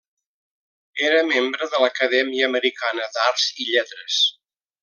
[1.09, 4.21] Era membre de l'Acadèmia Americana d'Arts i Lletres.